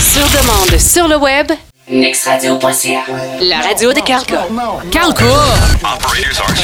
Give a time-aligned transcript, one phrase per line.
[0.00, 1.50] Sur demande, sur le web,
[1.90, 3.00] nextradio.ca.
[3.40, 4.46] la radio de Calca.
[4.92, 5.24] Calco!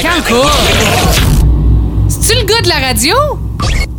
[0.01, 0.47] Calco!
[2.09, 3.17] C'est-tu le gars de la radio?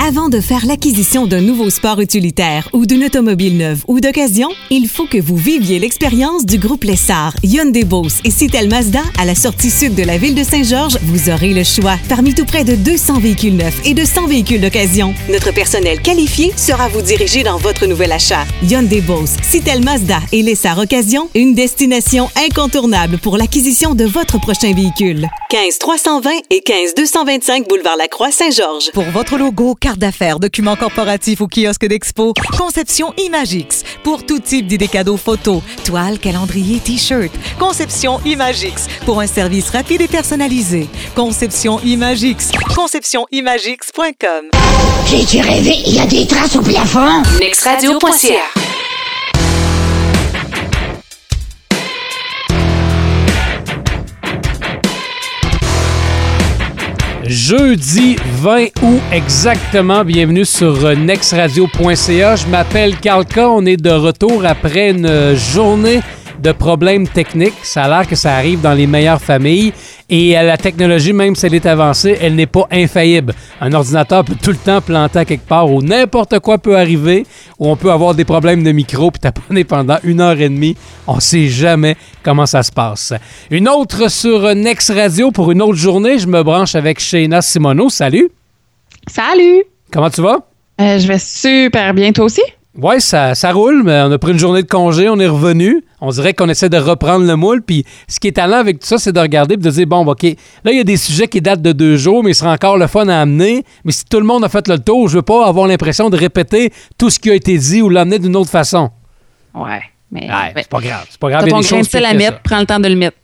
[0.08, 4.88] Avant de faire l'acquisition d'un nouveau sport utilitaire ou d'une automobile neuve ou d'occasion, il
[4.88, 9.36] faut que vous viviez l'expérience du groupe Lessard, Hyundai Bose et Citel Mazda à la
[9.36, 10.98] sortie sud de la ville de Saint-Georges.
[11.04, 14.62] Vous aurez le choix parmi tout près de 200 véhicules neufs et de 100 véhicules
[14.62, 15.14] d'occasion.
[15.30, 18.46] Notre personnel qualifié sera vous diriger dans votre nouvel achat.
[18.64, 24.74] Hyundai Bose, Citel Mazda et Lessard Occasion, une destination incontournable pour l'acquisition de votre prochain
[24.74, 25.28] véhicule.
[25.50, 28.92] 15 320 et 15 225 boulevard Lacroix Saint-Georges.
[28.94, 33.84] Pour votre logo, carte d'affaires, documents corporatifs ou kiosque d'expo, Conception Imagix.
[34.04, 37.32] Pour tout type d'idées cadeaux photos, toile, calendrier, t-shirt.
[37.58, 38.88] Conception Imagix.
[39.06, 40.90] Pour un service rapide et personnalisé.
[41.16, 42.52] Conception Imagix.
[42.76, 44.50] ConceptionImagix.com.
[45.10, 45.76] J'ai-tu rêvé?
[45.86, 47.22] Il y a des traces au plafond?
[47.40, 48.77] nextradio.ca.
[57.48, 60.04] Jeudi 20 août exactement.
[60.04, 62.36] Bienvenue sur euh, nextradio.ca.
[62.36, 63.50] Je m'appelle Kalka.
[63.50, 66.02] On est de retour après une euh, journée
[66.42, 67.54] de problèmes techniques.
[67.64, 69.74] Ça a l'air que ça arrive dans les meilleures familles.
[70.10, 73.34] Et euh, la technologie, même si elle est avancée, elle n'est pas infaillible.
[73.60, 77.26] Un ordinateur peut tout le temps planter à quelque part où n'importe quoi peut arriver,
[77.60, 80.76] où on peut avoir des problèmes de micro puis taponner pendant une heure et demie.
[81.08, 83.14] On sait jamais comment ça se passe.
[83.52, 86.20] Une autre sur Next Radio pour une autre journée.
[86.20, 87.90] Je me branche avec Shayna Simono.
[87.90, 88.30] Salut.
[89.08, 89.64] Salut!
[89.92, 90.40] Comment tu vas?
[90.82, 92.42] Euh, je vais super bien, toi aussi?
[92.78, 95.84] Ouais, ça, ça roule, mais on a pris une journée de congé, on est revenu.
[96.00, 97.64] On dirait qu'on essaie de reprendre le moule.
[97.64, 100.06] Puis ce qui est talent avec tout ça, c'est de regarder et de dire bon,
[100.06, 102.52] OK, là, il y a des sujets qui datent de deux jours, mais il sera
[102.52, 103.64] encore le fun à amener.
[103.84, 106.18] Mais si tout le monde a fait le tour, je veux pas avoir l'impression de
[106.18, 108.92] répéter tout ce qui a été dit ou l'amener d'une autre façon.
[109.56, 109.82] Ouais.
[110.12, 111.06] Mais Ouais, c'est pas grave.
[111.10, 111.42] C'est pas grave.
[111.42, 112.88] T'as il y a ton des choses pires à que mettre, prends le temps de
[112.88, 113.18] le mettre.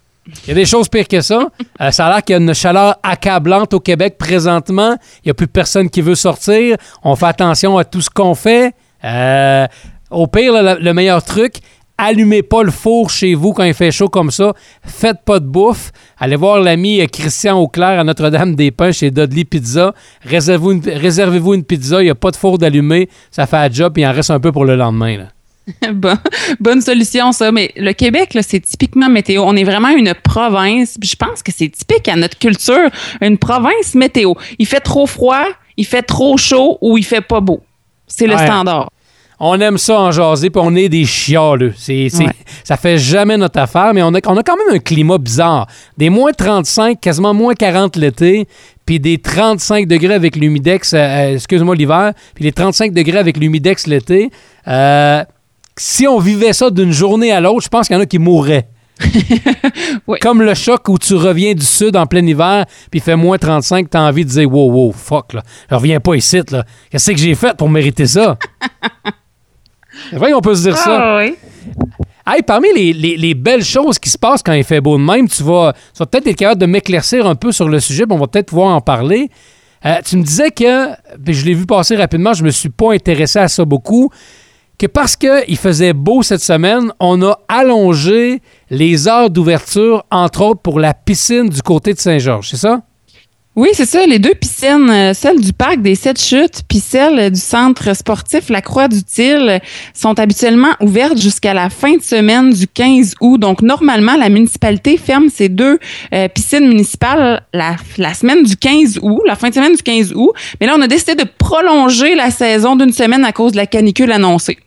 [0.46, 1.48] Il y a des choses pires que ça.
[1.82, 4.96] Euh, ça a l'air qu'il y a une chaleur accablante au Québec présentement.
[5.18, 6.78] Il n'y a plus personne qui veut sortir.
[7.04, 8.74] On fait attention à tout ce qu'on fait.
[9.04, 9.68] Euh,
[10.12, 11.56] au pire, le, le meilleur truc,
[11.98, 14.54] allumez pas le four chez vous quand il fait chaud comme ça.
[14.86, 15.92] Faites pas de bouffe.
[16.20, 19.94] Allez voir l'ami euh, Christian Auclair à Notre-Dame-des-Pins chez Dudley Pizza.
[20.26, 22.02] Réservez-vous une, pizza.
[22.02, 23.10] Il n'y a pas de four d'allumer.
[23.32, 23.98] Ça fait un job.
[23.98, 25.28] Il en reste un peu pour le lendemain.
[26.60, 27.52] bonne solution, ça.
[27.52, 29.44] Mais le Québec, c'est typiquement météo.
[29.46, 30.98] On est vraiment une province.
[31.02, 32.90] Je pense que c'est typique à notre culture,
[33.22, 34.34] une province météo.
[34.60, 35.46] Il fait trop froid,
[35.78, 37.62] il fait trop chaud ou il fait pas beau.
[38.16, 38.46] C'est le Ouais.
[38.46, 38.90] standard.
[39.40, 41.74] On aime ça en jaser, puis on est des chialeux.
[41.76, 42.32] C'est, c'est- Ouais.
[42.64, 45.68] Ça fait jamais notre affaire, mais on a, on a quand même un climat bizarre.
[45.98, 48.48] Des moins 35, quasiment moins 40 l'été,
[48.86, 53.36] puis des 35 degrés avec l'humidex, euh, euh, excuse-moi, l'hiver, puis les 35 degrés avec
[53.38, 54.30] l'humidex l'été.
[54.68, 55.24] Euh,
[55.76, 58.20] si on vivait ça d'une journée à l'autre, je pense qu'il y en a qui
[58.20, 58.68] mourraient.
[60.08, 60.18] Oui.
[60.22, 63.38] Comme le choc où tu reviens du sud en plein hiver, puis il fait moins
[63.38, 65.42] 35, t'as envie de dire wow, wow, fuck, là.
[65.70, 66.64] Je reviens pas ici, là.
[66.90, 68.38] Qu'est-ce que j'ai fait pour mériter ça?
[70.10, 71.00] C'est vrai qu'on peut se dire ça.
[71.02, 71.36] Ah oui.
[72.26, 75.04] Hey, parmi les, les- les belles choses qui se passent quand il fait beau de
[75.04, 78.06] même, tu vas, tu vas peut-être être capable de m'éclaircir un peu sur le sujet,
[78.06, 79.30] puis on va peut-être pouvoir en parler.
[79.86, 80.94] Euh, tu me disais que,
[81.24, 84.10] puis je l'ai vu passer rapidement, je me suis pas intéressé à ça beaucoup,
[84.84, 90.62] que parce qu'il faisait beau cette semaine, on a allongé les heures d'ouverture, entre autres
[90.62, 92.82] pour la piscine du côté de Saint-Georges, c'est ça?
[93.56, 94.04] Oui, c'est ça.
[94.08, 98.50] Les deux piscines, euh, celle du parc des Sept Chutes puis celle du centre sportif
[98.50, 99.62] La Croix du Til,
[99.94, 103.38] sont habituellement ouvertes jusqu'à la fin de semaine du 15 août.
[103.38, 105.78] Donc, normalement, la municipalité ferme ces deux
[106.16, 110.32] euh, piscines municipales la semaine du 15 août, la fin de semaine du 15 août.
[110.60, 113.68] Mais là, on a décidé de prolonger la saison d'une semaine à cause de la
[113.68, 114.58] canicule annoncée.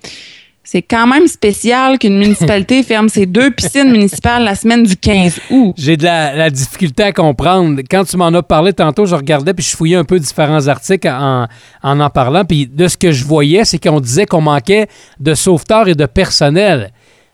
[0.69, 5.41] C'est quand même spécial qu'une municipalité ferme ses deux piscines municipales la semaine du 15
[5.51, 5.75] août.
[5.79, 7.81] J'ai de la, la difficulté à comprendre.
[7.89, 11.09] Quand tu m'en as parlé tantôt, je regardais puis je fouillais un peu différents articles
[11.09, 11.47] en
[11.83, 12.45] en, en parlant.
[12.45, 14.89] Puis de ce que je voyais, c'est qu'on disait qu'on manquait
[15.21, 16.91] de sauveteurs et de personnel.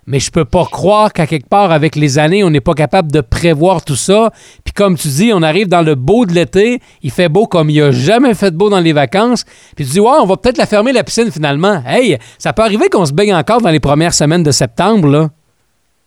[0.07, 3.13] Mais je peux pas croire qu'à quelque part, avec les années, on n'est pas capable
[3.13, 4.33] de prévoir tout ça.
[4.65, 7.71] Puis comme tu dis, on arrive dans le beau de l'été, il fait beau comme
[7.71, 9.45] il a jamais fait beau dans les vacances.
[9.77, 11.83] Puis tu dis, ouais, on va peut-être la fermer la piscine finalement.
[11.87, 15.31] Hey, ça peut arriver qu'on se baigne encore dans les premières semaines de septembre, là.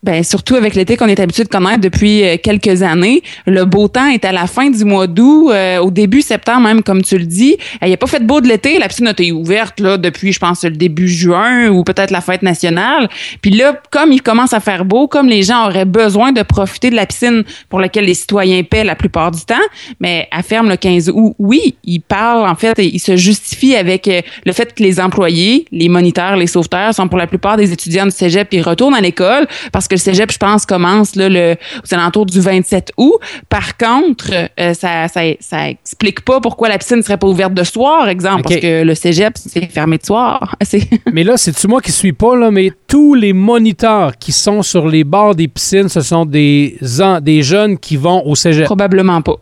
[0.06, 3.24] Ben, surtout avec l'été qu'on est habitué de connaître depuis euh, quelques années.
[3.48, 6.84] Le beau temps est à la fin du mois d'août, euh, au début septembre même,
[6.84, 7.58] comme tu le dis.
[7.82, 8.78] Il n'y a pas fait beau de l'été.
[8.78, 12.22] La piscine a été ouverte là, depuis, je pense, le début juin ou peut-être la
[12.22, 13.10] fête nationale.
[13.42, 16.92] Puis là, comme il commence à faire beau, comme les gens auraient besoin de profiter
[16.92, 19.56] de la piscine pour laquelle les citoyens paient la plupart du temps,
[20.00, 21.34] mais elle ferme le 15 août.
[21.40, 25.66] Oui, il parle, en fait, il se justifie avec euh, le fait que les employés,
[25.72, 29.02] les moniteurs, les sauveteurs sont pour la plupart des étudiants du cégep et retournent à
[29.02, 33.16] l'école parce que le cégep, je pense, commence là, le, aux alentours du 27 août.
[33.50, 37.64] Par contre, euh, ça, ça, ça explique pas pourquoi la piscine serait pas ouverte de
[37.64, 40.56] soir, exemple, parce que le cégep, c'est fermé de soir.
[41.12, 44.88] Mais là, c'est-tu moi qui suis pas, là, mais tous les moniteurs qui sont sur
[44.88, 46.78] les bords des piscines, ce sont des,
[47.22, 48.66] des jeunes qui vont au cégep?
[48.66, 49.36] Probablement pas.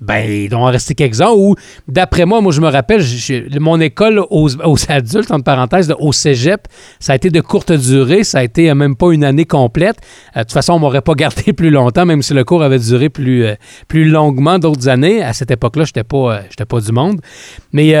[0.00, 1.30] Ben, il doit en rester quelques-uns.
[1.30, 1.54] Ou,
[1.88, 3.02] d'après moi, moi, je me rappelle,
[3.60, 4.48] mon école aux,
[4.88, 6.66] adultes, entre parenthèses, au cégep,
[6.98, 8.24] ça a été de courte durée.
[8.24, 9.96] Ça a été euh, même pas une année complète.
[10.36, 12.78] Euh, de toute façon, on m'aurait pas gardé plus longtemps, même si le cours avait
[12.78, 13.54] duré plus, euh,
[13.88, 15.22] plus longuement d'autres années.
[15.22, 17.20] À cette époque-là, j'étais pas, euh, pas du monde.
[17.72, 17.94] Mais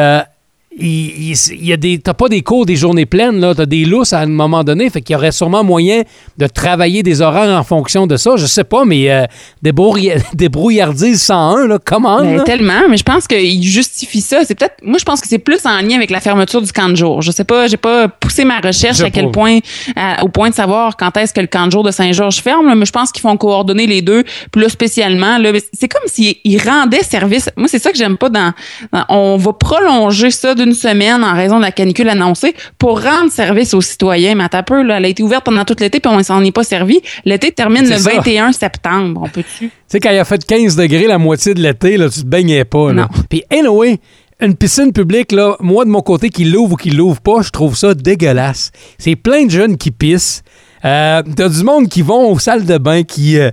[0.80, 1.34] il,
[1.66, 3.54] y a des, t'as pas des cours des journées pleines, là.
[3.54, 4.88] T'as des lousses à un moment donné.
[4.90, 6.02] Fait qu'il y aurait sûrement moyen
[6.38, 8.32] de travailler des horaires en fonction de ça.
[8.36, 9.24] Je sais pas, mais euh,
[9.62, 12.20] débrouilla- débrouillardise 101, là, comment?
[12.20, 14.44] Ben, tellement, mais je pense qu'il justifie ça.
[14.44, 16.88] C'est peut-être, moi, je pense que c'est plus en lien avec la fermeture du camp
[16.88, 17.22] de jour.
[17.22, 19.58] Je sais pas, j'ai pas poussé ma recherche à quel point,
[19.96, 22.66] à- au point de savoir quand est-ce que le camp de jour de Saint-Georges ferme,
[22.66, 24.24] là, mais je pense qu'ils font coordonner les deux.
[24.56, 27.50] Là, spécialement, là, c'est comme s'ils ils rendaient service.
[27.56, 28.52] Moi, c'est ça que j'aime pas dans,
[28.92, 33.30] dans- on va prolonger ça d'une semaine en raison de la canicule annoncée pour rendre
[33.30, 34.34] service aux citoyens.
[34.34, 36.52] Mais un peu, là, elle a été ouverte pendant tout l'été puis on s'en est
[36.52, 37.00] pas servi.
[37.24, 38.10] L'été termine le ça.
[38.10, 39.22] 21 septembre.
[39.24, 39.66] On peut-tu?
[39.66, 42.26] Tu sais, quand il a fait 15 degrés la moitié de l'été, là, tu te
[42.26, 42.92] baignais pas.
[42.92, 43.02] Là.
[43.02, 43.08] Non.
[43.28, 43.98] Puis, anyway,
[44.40, 47.50] une piscine publique, là, moi, de mon côté, qui l'ouvre ou qui l'ouvre pas, je
[47.50, 48.72] trouve ça dégueulasse.
[48.98, 50.42] C'est plein de jeunes qui pissent.
[50.84, 53.50] Euh, T'as du monde qui vont aux salles de bain, qui euh,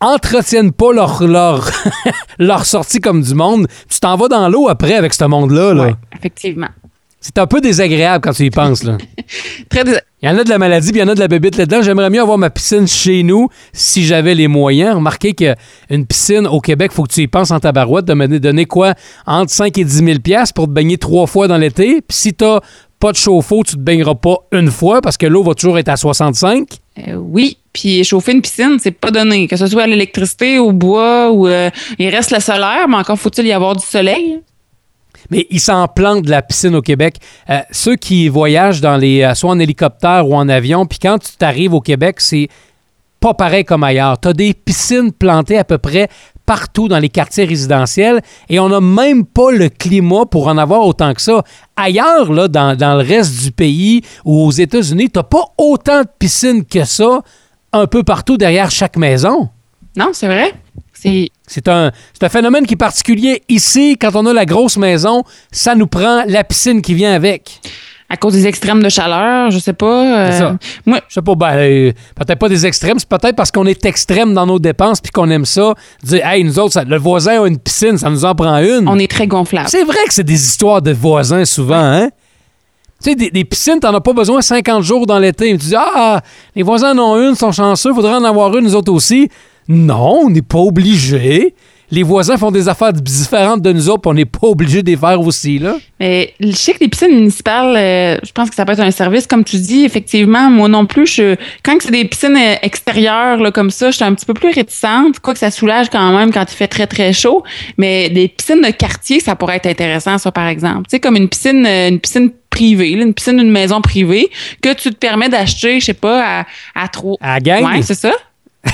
[0.00, 1.70] entretiennent pas leur, leur,
[2.38, 3.66] leur sortie comme du monde.
[3.88, 5.74] Tu t'en vas dans l'eau après avec ce monde-là.
[5.74, 5.82] Là.
[5.84, 6.68] Ouais, effectivement.
[7.22, 8.82] C'est un peu désagréable quand tu y penses.
[8.82, 8.96] Là.
[9.68, 11.20] Très dés- Il y en a de la maladie, puis il y en a de
[11.20, 11.82] la bébite là-dedans.
[11.82, 14.94] J'aimerais mieux avoir ma piscine chez nous si j'avais les moyens.
[14.96, 18.64] Remarquez qu'une piscine au Québec, faut que tu y penses en tabarouette de me donner
[18.64, 18.94] quoi?
[19.26, 22.00] Entre 5 et 10 000 piastres pour te baigner trois fois dans l'été.
[22.00, 22.60] Puis si t'as
[23.00, 25.88] pas de chauffe-eau, tu te baigneras pas une fois parce que l'eau va toujours être
[25.88, 26.68] à 65.
[27.08, 29.48] Euh, oui, puis chauffer une piscine, c'est pas donné.
[29.48, 33.18] Que ce soit à l'électricité, au bois ou euh, il reste le solaire, mais encore
[33.18, 34.40] faut-il y avoir du soleil.
[35.30, 37.16] Mais ils s'en plantent de la piscine au Québec.
[37.48, 41.32] Euh, ceux qui voyagent dans les, soit en hélicoptère ou en avion, puis quand tu
[41.38, 42.48] t'arrives au Québec, c'est
[43.18, 44.20] pas pareil comme ailleurs.
[44.20, 46.08] Tu as des piscines plantées à peu près
[46.50, 50.84] partout dans les quartiers résidentiels et on n'a même pas le climat pour en avoir
[50.84, 51.44] autant que ça.
[51.76, 56.08] Ailleurs, là, dans, dans le reste du pays ou aux États-Unis, tu pas autant de
[56.18, 57.20] piscines que ça
[57.72, 59.48] un peu partout derrière chaque maison.
[59.96, 60.52] Non, c'est vrai.
[60.92, 63.44] C'est un, c'est un phénomène qui est particulier.
[63.48, 67.60] Ici, quand on a la grosse maison, ça nous prend la piscine qui vient avec.
[68.10, 70.04] À cause des extrêmes de chaleur, je sais pas.
[70.26, 70.56] euh, C'est ça.
[70.84, 73.84] moi, Je sais pas, ben, euh, peut-être pas des extrêmes, c'est peut-être parce qu'on est
[73.86, 75.74] extrême dans nos dépenses puis qu'on aime ça.
[76.02, 78.88] Dire, hey, nous autres, ça- le voisin a une piscine, ça nous en prend une.
[78.88, 79.68] on est très gonflable.
[79.70, 82.10] C'est vrai que c'est des histoires de voisins souvent, hein?
[83.02, 85.50] Tu sais, des, des piscines, t'en as pas besoin 50 jours dans l'été.
[85.52, 86.20] Tu dis, ah,
[86.54, 89.30] les voisins en ont une, sont chanceux, faudrait en avoir une, nous autres aussi.
[89.68, 91.54] Non, on n'est pas obligé.
[91.92, 94.90] Les voisins font des affaires différentes de nous autres, puis on n'est pas obligé de
[94.90, 95.74] les faire aussi, là.
[95.98, 98.92] Mais je sais que les piscines municipales, euh, je pense que ça peut être un
[98.92, 100.48] service, comme tu dis, effectivement.
[100.50, 101.34] Moi non plus, je,
[101.64, 104.50] quand c'est des piscines euh, extérieures là, comme ça, je suis un petit peu plus
[104.50, 105.18] réticente.
[105.18, 107.42] Quoi que ça soulage quand même quand il fait très très chaud.
[107.76, 110.82] Mais des piscines de quartier, ça pourrait être intéressant, ça par exemple.
[110.84, 114.30] Tu sais, comme une piscine, euh, une piscine privée, là, une piscine d'une maison privée
[114.62, 117.18] que tu te permets d'acheter, je sais pas, à, à trop.
[117.20, 118.12] À gang, Ouais, c'est ça.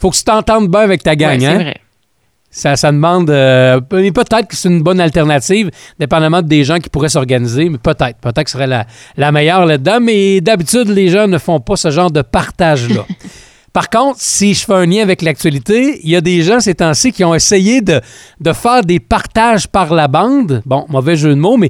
[0.00, 1.54] faut que tu t'entendes bien avec ta gang, Ouais, c'est hein?
[1.54, 1.76] vrai.
[2.56, 3.28] Ça, ça demande.
[3.28, 7.76] euh, mais peut-être que c'est une bonne alternative, dépendamment des gens qui pourraient s'organiser, mais
[7.76, 8.16] peut-être.
[8.18, 8.86] Peut-être que ce serait la,
[9.18, 9.98] la meilleure là-dedans.
[10.00, 13.04] Mais d'habitude, les gens ne font pas ce genre de partage-là.
[13.74, 16.74] Par contre, si je fais un lien avec l'actualité, il y a des gens ces
[16.76, 18.00] temps-ci qui ont essayé de,
[18.40, 20.62] de faire des partages par la bande.
[20.64, 21.68] Bon, mauvais jeu de mots, mais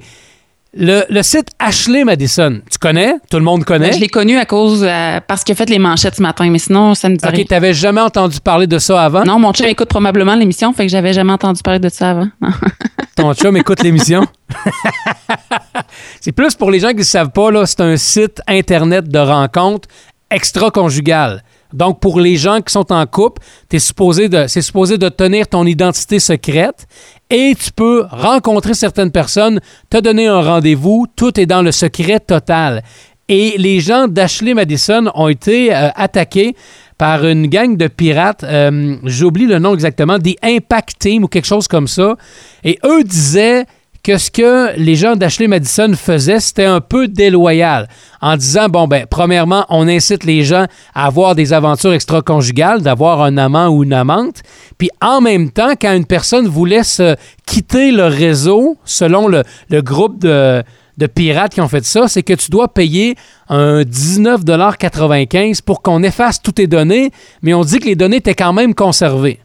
[0.76, 3.14] le, le site Ashley Madison, tu connais?
[3.30, 3.92] Tout le monde connaît?
[3.92, 6.58] Je l'ai connu à cause euh, parce qu'il a fait les manchettes ce matin, mais
[6.58, 7.24] sinon ça me dit.
[7.26, 9.24] OK, t'avais jamais entendu parler de ça avant?
[9.24, 12.28] Non, mon chum écoute probablement l'émission, fait que j'avais jamais entendu parler de ça avant.
[13.16, 14.26] Ton chum écoute l'émission?
[16.20, 19.18] c'est plus pour les gens qui ne savent pas, là, c'est un site Internet de
[19.18, 19.88] rencontres
[20.30, 21.42] extra-conjugales.
[21.72, 25.48] Donc, pour les gens qui sont en couple, t'es supposé de, c'est supposé de tenir
[25.48, 26.86] ton identité secrète
[27.30, 32.20] et tu peux rencontrer certaines personnes, te donner un rendez-vous, tout est dans le secret
[32.20, 32.82] total.
[33.28, 36.54] Et les gens d'Ashley Madison ont été euh, attaqués
[36.96, 38.44] par une gang de pirates.
[38.44, 42.16] euh, J'oublie le nom exactement, des Impact Team ou quelque chose comme ça.
[42.62, 43.64] Et eux disaient
[44.06, 47.88] que ce que les gens d'Ashley Madison faisaient, c'était un peu déloyal.
[48.20, 53.20] En disant, bon, ben, premièrement, on incite les gens à avoir des aventures extra-conjugales, d'avoir
[53.22, 54.44] un amant ou une amante.
[54.78, 59.82] Puis en même temps, quand une personne voulait se quitter le réseau, selon le, le
[59.82, 60.62] groupe de,
[60.98, 63.16] de pirates qui ont fait ça, c'est que tu dois payer
[63.48, 67.10] un 19,95 pour qu'on efface toutes tes données,
[67.42, 69.40] mais on dit que les données étaient quand même conservées.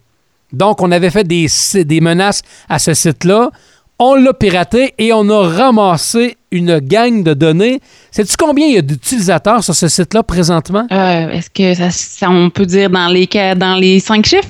[0.54, 1.48] Donc, on avait fait des,
[1.84, 3.52] des menaces à ce site-là.
[4.04, 7.80] On l'a piraté et on a ramassé une gang de données.
[8.10, 10.88] Sais-tu combien il y a d'utilisateurs sur ce site-là présentement?
[10.92, 14.50] Euh, Est-ce que ça, ça- on peut dire dans les, ca- dans les cinq chiffres?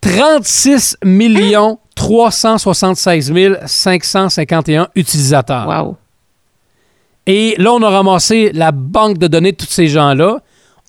[0.00, 3.32] 36 millions 376
[3.66, 5.66] 551 utilisateurs.
[5.66, 5.96] Wow.
[7.26, 10.38] Et là, on a ramassé la banque de données de tous ces gens-là.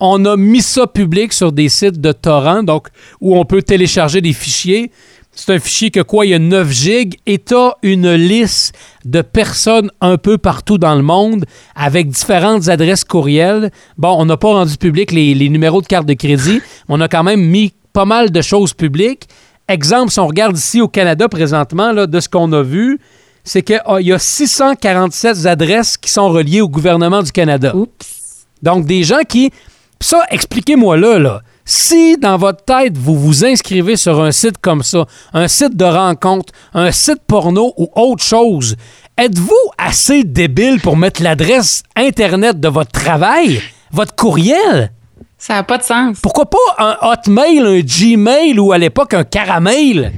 [0.01, 2.89] On a mis ça public sur des sites de torrent, donc
[3.21, 4.91] où on peut télécharger des fichiers.
[5.35, 8.73] C'est un fichier que quoi, il y a 9 gigs et tu as une liste
[9.03, 13.69] de personnes un peu partout dans le monde avec différentes adresses courriels.
[13.97, 17.01] Bon, on n'a pas rendu public les, les numéros de carte de crédit, mais on
[17.01, 19.27] a quand même mis pas mal de choses publiques.
[19.67, 22.99] Exemple, si on regarde ici au Canada présentement, là, de ce qu'on a vu,
[23.43, 27.75] c'est qu'il y a 647 adresses qui sont reliées au gouvernement du Canada.
[27.75, 28.45] Oups.
[28.61, 29.51] Donc, des gens qui.
[29.99, 31.41] Ça, expliquez-moi là, là.
[31.67, 35.83] Si dans votre tête, vous vous inscrivez sur un site comme ça, un site de
[35.83, 38.75] rencontre, un site porno ou autre chose,
[39.17, 44.91] êtes-vous assez débile pour mettre l'adresse Internet de votre travail, votre courriel?
[45.39, 46.19] Ça n'a pas de sens.
[46.21, 50.11] Pourquoi pas un Hotmail, un Gmail ou à l'époque un Caramel?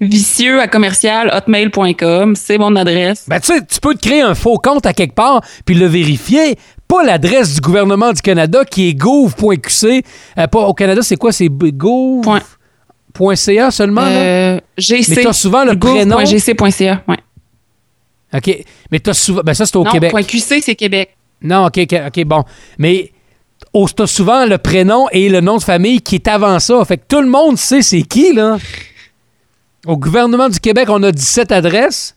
[0.00, 3.24] Vicieux à commercial hotmail.com, c'est mon adresse.
[3.28, 5.86] Ben, tu sais, tu peux te créer un faux compte à quelque part puis le
[5.86, 6.58] vérifier.
[6.94, 10.04] Pas l'adresse du gouvernement du Canada qui est gouv.qc.
[10.38, 11.32] Euh, pas au Canada, c'est quoi?
[11.32, 11.48] C'est
[12.22, 12.40] Point.
[13.72, 14.02] seulement?
[14.02, 14.10] là?
[14.10, 15.14] Euh, GC.
[15.16, 16.16] Mais t'as souvent le prénom?
[17.08, 17.18] ouais.
[18.34, 18.64] OK.
[18.92, 19.42] Mais t'as souvent.
[19.44, 20.10] Ben, ça, c'est au non, Québec.
[20.12, 21.16] point QC, c'est Québec.
[21.42, 22.44] Non, OK, OK, bon.
[22.78, 23.12] Mais
[23.72, 26.84] au- t'as souvent le prénom et le nom de famille qui est avant ça.
[26.84, 28.58] Fait que tout le monde sait c'est qui, là.
[29.86, 32.13] Au gouvernement du Québec, on a 17 adresses.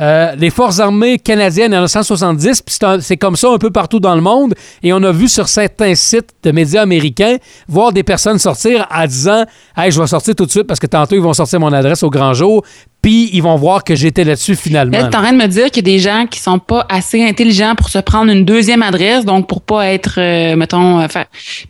[0.00, 3.58] Euh, les Forces armées canadiennes, en a 170, puis c'est un- c'est comme ça un
[3.58, 4.54] peu partout dans le monde.
[4.82, 7.36] Et on a vu sur certains sites de médias américains
[7.68, 9.44] voir des personnes sortir en disant
[9.76, 12.02] Hey, je vais sortir tout de suite parce que tantôt ils vont sortir mon adresse
[12.02, 12.64] au grand jour,
[13.02, 14.96] puis ils vont voir que j'étais là-dessus finalement.
[14.96, 16.86] Là, t'es en train de me dire qu'il y a des gens qui sont pas
[16.88, 21.06] assez intelligents pour se prendre une deuxième adresse, donc pour pas être, euh, mettons, euh,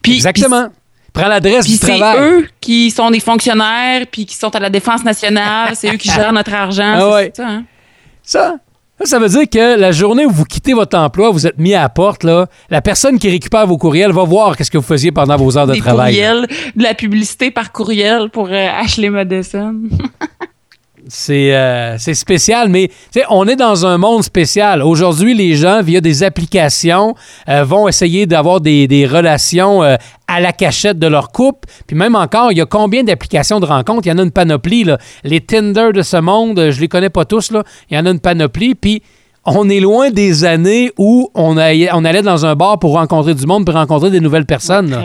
[0.07, 0.69] Exactement.
[1.13, 2.19] Prends l'adresse Puis du c'est travail.
[2.21, 6.09] eux qui sont des fonctionnaires, puis qui sont à la défense nationale, c'est eux qui
[6.15, 6.95] gèrent notre argent.
[6.95, 7.33] Ah c'est ouais.
[7.37, 7.65] ça, hein?
[8.23, 8.57] Ça,
[9.05, 11.83] ça, veut dire que la journée où vous quittez votre emploi, vous êtes mis à
[11.83, 15.11] la porte, là, la personne qui récupère vos courriels va voir qu'est-ce que vous faisiez
[15.11, 16.15] pendant vos heures de Des travail.
[16.15, 19.75] courriels, de la publicité par courriel pour euh, Ashley Madison.
[21.09, 22.89] C'est euh, c'est spécial, mais
[23.29, 24.83] on est dans un monde spécial.
[24.83, 27.15] Aujourd'hui, les gens, via des applications,
[27.49, 29.97] euh, vont essayer d'avoir des, des relations euh,
[30.29, 31.69] à la cachette de leur couple.
[31.87, 34.03] Puis même encore, il y a combien d'applications de rencontres?
[34.07, 34.85] Il y en a une panoplie.
[34.85, 34.99] Là.
[35.25, 37.51] Les Tinder de ce monde, je les connais pas tous.
[37.51, 37.65] Là.
[37.91, 38.75] Il y en a une panoplie.
[38.77, 39.03] Puis
[39.45, 43.35] on est loin des années où on, allait- on allait dans un bar pour rencontrer
[43.35, 44.91] du monde puis rencontrer des nouvelles personnes.
[44.91, 44.99] là.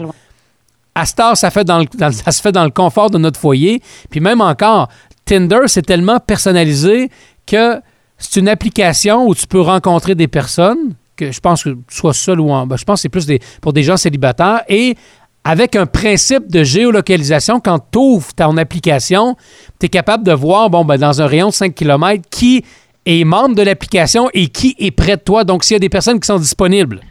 [0.99, 3.39] À heure, ça, fait dans le- dans- ça se fait dans le confort de notre
[3.39, 3.83] foyer.
[4.09, 4.89] Puis même encore,
[5.27, 7.09] Tinder, c'est tellement personnalisé
[7.45, 7.79] que
[8.17, 12.13] c'est une application où tu peux rencontrer des personnes, que je pense que tu sois
[12.13, 12.65] seul ou en...
[12.65, 14.95] ben, je pense que c'est plus des, pour des gens célibataires, et
[15.43, 19.35] avec un principe de géolocalisation, quand tu ouvres ton application,
[19.79, 22.63] tu es capable de voir, bon, ben, dans un rayon de 5 km, qui
[23.05, 25.43] est membre de l'application et qui est près de toi.
[25.43, 27.01] Donc, s'il y a des personnes qui sont disponibles.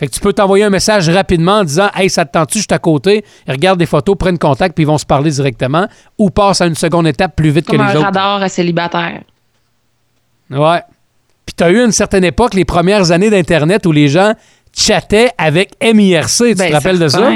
[0.00, 2.62] Fait que tu peux t'envoyer un message rapidement en disant Hey, ça te tente-tu, je
[2.62, 5.86] suis à côté, ils regardent des photos, prennent contact, puis ils vont se parler directement,
[6.18, 8.06] ou passent à une seconde étape plus vite Comme que un les autres.
[8.06, 9.20] radar à célibataire.
[10.50, 10.80] Ouais.
[11.46, 14.32] Puis tu as eu une certaine époque, les premières années d'Internet, où les gens
[14.76, 16.28] chattaient avec MIRC.
[16.30, 17.30] Tu Ben, te rappelles de ça?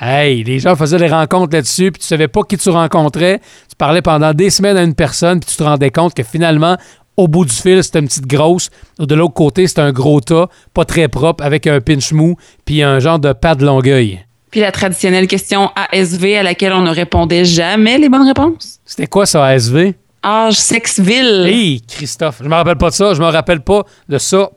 [0.00, 3.40] Hey, les gens faisaient des rencontres là-dessus, puis tu savais pas qui tu rencontrais.
[3.68, 6.76] Tu parlais pendant des semaines à une personne, puis tu te rendais compte que finalement,
[7.16, 8.70] au bout du fil, c'était une petite grosse.
[9.00, 12.82] De l'autre côté, c'était un gros tas, pas très propre, avec un pinch mou, puis
[12.84, 14.24] un genre de pas de longueuil.
[14.52, 18.78] Puis la traditionnelle question ASV à laquelle on ne répondait jamais les bonnes réponses.
[18.84, 19.94] C'était quoi ça, ASV?
[20.24, 21.44] Âge, sexe, ville.
[21.46, 24.50] Hey, Christophe, je me rappelle pas de ça, je me rappelle pas de ça.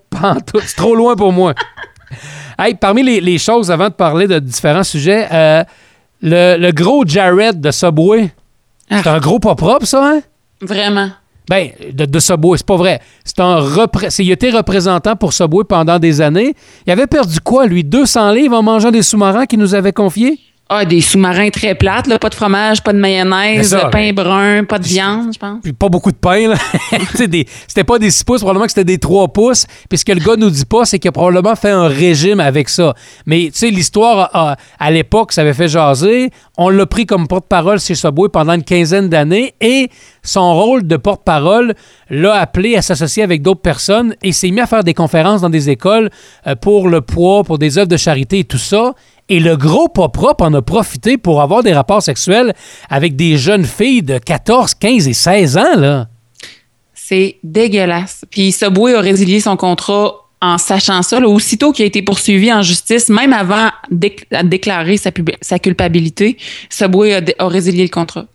[0.64, 1.56] C'est trop loin pour moi.
[2.60, 5.64] hey, parmi les, les choses, avant de parler de différents sujets, euh,
[6.22, 8.32] le, le gros Jared de Subway,
[8.90, 9.16] c'est Ah.
[9.16, 10.22] un gros pas propre, ça, hein?
[10.62, 11.10] Vraiment.
[11.50, 13.00] Ben, de, de Subway, c'est pas vrai.
[13.26, 16.54] C'est un repré- c'est- il été représentant pour Subway pendant des années.
[16.86, 17.84] Il avait perdu quoi, lui?
[17.84, 20.40] 200 livres en mangeant des sous-marins qu'il nous avait confiés?
[20.74, 24.64] Ah, des sous-marins très plates, là, pas de fromage, pas de mayonnaise, ça, pain brun,
[24.64, 25.60] pas de viande, je pense.
[25.62, 26.56] Puis pas beaucoup de pain, là.
[27.14, 29.66] C'était pas des 6 pouces, probablement que c'était des 3 pouces.
[29.90, 32.40] Puis ce que le gars nous dit pas, c'est qu'il a probablement fait un régime
[32.40, 32.94] avec ça.
[33.26, 36.30] Mais tu sais, l'histoire, a- à l'époque, ça avait fait jaser.
[36.58, 39.90] On l'a pris comme porte-parole chez Subway pendant une quinzaine d'années et
[40.24, 41.74] son rôle de porte-parole
[42.10, 45.50] l'a appelé à s'associer avec d'autres personnes et s'est mis à faire des conférences dans
[45.50, 46.10] des écoles
[46.48, 48.94] euh, pour le poids, pour des œuvres de charité et tout ça.
[49.32, 52.54] Et le gros pas propre en a profité pour avoir des rapports sexuels
[52.90, 56.10] avec des jeunes filles de 14, 15 et 16 ans, là.
[56.94, 58.26] C'est dégueulasse.
[58.30, 62.62] Puis Subway a résilié son contrat en sachant ça, aussitôt qu'il a été poursuivi en
[62.62, 63.70] justice, même avant
[64.32, 66.36] à déclarer sa, culpabilité,
[66.70, 68.26] Subway a résilié le contrat.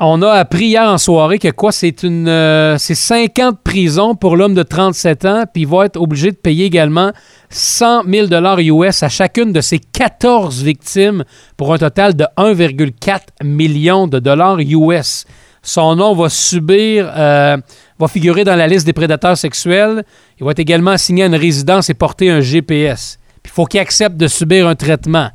[0.00, 3.56] On a appris hier en soirée que quoi, c'est une euh, c'est 5 ans de
[3.62, 7.12] prison pour l'homme de 37 ans, puis il va être obligé de payer également
[7.50, 8.26] 100 000
[8.58, 11.22] US à chacune de ses 14 victimes
[11.56, 15.26] pour un total de 1,4 million de dollars US.
[15.62, 17.56] Son nom va subir, euh,
[17.96, 20.04] va figurer dans la liste des prédateurs sexuels.
[20.40, 23.20] Il va être également assigné à une résidence et porter un GPS.
[23.44, 25.30] Puis il faut qu'il accepte de subir un traitement.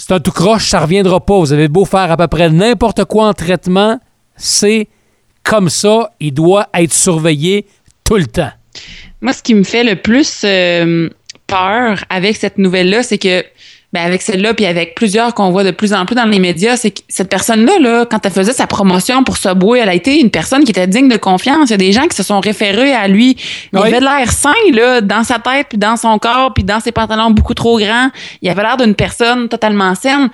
[0.00, 1.40] C'est un tout croche, ça reviendra pas.
[1.40, 3.98] Vous avez beau faire à peu près n'importe quoi en traitement,
[4.36, 4.86] c'est
[5.42, 6.12] comme ça.
[6.20, 7.66] Il doit être surveillé
[8.04, 8.52] tout le temps.
[9.20, 11.10] Moi, ce qui me fait le plus euh,
[11.48, 13.44] peur avec cette nouvelle-là, c'est que,
[13.92, 16.76] ben, avec celle-là, puis avec plusieurs qu'on voit de plus en plus dans les médias,
[16.76, 20.20] c'est que cette personne-là, là, quand elle faisait sa promotion pour Subway, elle a été
[20.20, 21.70] une personne qui était digne de confiance.
[21.70, 23.38] Il y a des gens qui se sont référés à lui.
[23.72, 23.88] Il Oui.
[23.88, 26.92] avait de l'air sain, là, dans sa tête, puis dans son corps, puis dans ses
[26.92, 28.10] pantalons beaucoup trop grands.
[28.42, 30.28] Il avait l'air d'une personne totalement saine.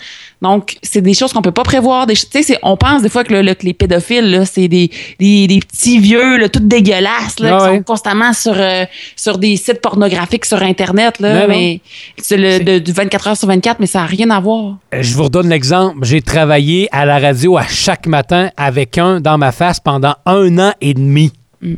[0.44, 2.06] Donc, c'est des choses qu'on peut pas prévoir.
[2.06, 2.14] Des,
[2.62, 5.98] on pense des fois que, le- le- que les pédophiles, c'est des, des, des petits
[5.98, 7.76] vieux, là, tout dégueulasses, là, Ah qui ouais.
[7.78, 8.84] sont constamment sur, euh,
[9.16, 11.48] sur des sites pornographiques sur Internet, là, Non, non.
[11.48, 11.80] mais
[12.18, 14.76] c'est le de- du 24 heures sur 24, mais ça n'a rien à voir.
[14.92, 16.04] Euh, Je vous redonne l'exemple.
[16.04, 20.58] J'ai travaillé à la radio à chaque matin avec un dans ma face pendant un
[20.58, 21.32] an et demi.
[21.62, 21.74] Mm.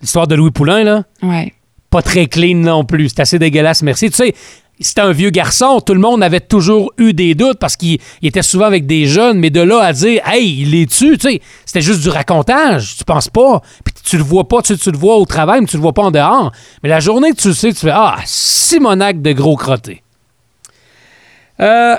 [0.00, 1.52] L'histoire de Louis Poulain, là, Ouais.
[1.90, 3.10] pas très clean non plus.
[3.10, 4.08] C'est assez dégueulasse, merci.
[4.10, 4.34] Tu sais,
[4.80, 5.80] c'était un vieux garçon.
[5.80, 9.06] Tout le monde avait toujours eu des doutes parce qu'il il était souvent avec des
[9.06, 12.08] jeunes, mais de là à dire, hey, il est tu tu sais, c'était juste du
[12.08, 12.96] racontage.
[12.96, 13.62] Tu penses pas.
[13.84, 15.92] Puis tu le vois pas, tu, tu le vois au travail, mais tu le vois
[15.92, 16.52] pas en dehors.
[16.82, 20.02] Mais la journée que tu le sais, tu fais, ah, Simonac de gros crotté.
[21.60, 21.96] Euh,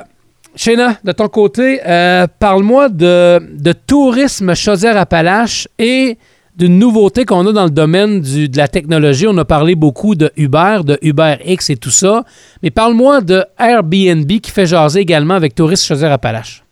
[0.56, 6.18] de ton côté, euh, parle-moi de, de tourisme Chaudière-Appalaches et
[6.58, 9.28] d'une nouveauté qu'on a dans le domaine de la technologie.
[9.28, 12.24] On a parlé beaucoup de Uber, de Uber X et tout ça.
[12.62, 16.64] Mais parle-moi de Airbnb qui fait jaser également avec Tourisme Chaudière-Appalaches.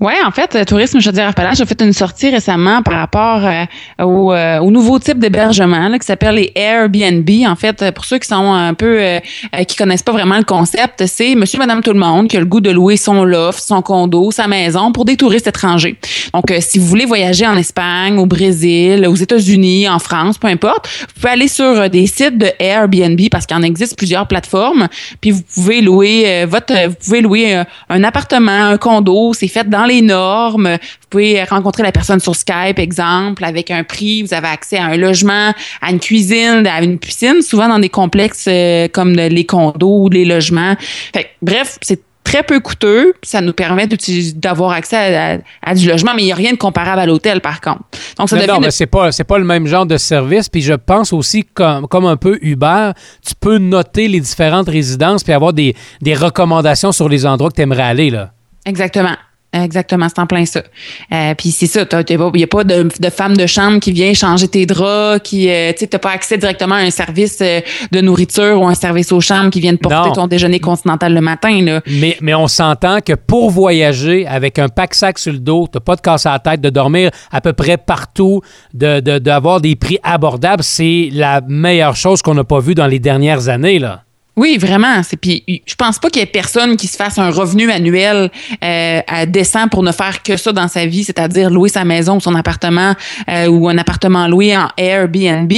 [0.00, 3.64] Oui, en fait, euh, Tourisme Chaudière-Appalaches a fait une sortie récemment par rapport euh,
[4.04, 7.28] au, euh, au nouveau type d'hébergement qui s'appelle les Airbnb.
[7.48, 9.18] En fait, euh, pour ceux qui sont un peu euh,
[9.56, 12.40] euh, qui connaissent pas vraiment le concept, c'est Monsieur, Madame, tout le monde qui a
[12.40, 15.96] le goût de louer son loft, son condo, sa maison pour des touristes étrangers.
[16.32, 20.88] Donc, si vous voulez voyager en Espagne, au Brésil, aux États-Unis, en France, peu importe,
[21.00, 24.86] vous pouvez aller sur des sites de Airbnb parce qu'il en existe plusieurs plateformes.
[25.20, 29.32] Puis vous pouvez louer votre, vous pouvez louer un appartement, un condo.
[29.34, 30.68] C'est fait dans les normes.
[30.70, 34.22] Vous pouvez rencontrer la personne sur Skype, exemple, avec un prix.
[34.22, 37.88] Vous avez accès à un logement, à une cuisine, à une piscine, souvent dans des
[37.88, 40.74] complexes euh, comme les condos ou les logements.
[41.12, 43.14] Fait bref, c'est très peu coûteux.
[43.22, 43.88] Ça nous permet
[44.34, 45.38] d'avoir accès à, à-
[45.70, 47.80] à du logement, mais il n'y a rien de comparable à l'hôtel, par contre.
[48.18, 50.50] Donc, ça non, de- mais c'est pas, c'est pas le même genre de service.
[50.50, 52.90] Puis je pense aussi, comme, comme un peu Uber,
[53.26, 57.56] tu peux noter les différentes résidences puis avoir des, des recommandations sur les endroits que
[57.56, 58.10] tu aimerais aller.
[58.10, 58.32] Là.
[58.66, 59.16] Exactement.
[59.50, 60.62] Exactement, c'est en plein ça.
[61.10, 64.12] Euh, puis c'est ça, il n'y a pas de, de femme de chambre qui vient
[64.12, 68.00] changer tes draps, qui, euh, tu n'as pas accès directement à un service euh, de
[68.02, 70.12] nourriture ou un service aux chambres qui viennent porter Non.
[70.12, 71.62] ton déjeuner continental le matin.
[71.62, 71.80] Là.
[71.86, 75.96] Mais, mais on s'entend que pour voyager avec un pack-sac sur le dos, tu pas
[75.96, 78.42] de casse à la tête, de dormir à peu près partout,
[78.74, 82.86] de, de- d'avoir des prix abordables, c'est la meilleure chose qu'on n'a pas vue dans
[82.86, 83.78] les dernières années.
[83.78, 84.02] Là.
[84.38, 85.02] Oui, vraiment.
[85.02, 88.30] C'est puis je pense pas qu'il y ait personne qui se fasse un revenu annuel
[88.62, 92.18] euh, à décent pour ne faire que ça dans sa vie, c'est-à-dire louer sa maison
[92.18, 92.94] ou son appartement
[93.28, 95.52] euh, ou un appartement loué en Airbnb.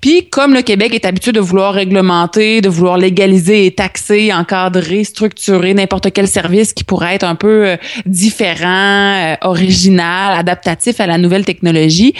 [0.00, 5.02] Puis comme le Québec est habitué de vouloir réglementer, de vouloir légaliser et taxer, encadrer,
[5.02, 11.08] structurer n'importe quel service qui pourrait être un peu euh, différent, euh, original, adaptatif à
[11.08, 12.14] la nouvelle technologie,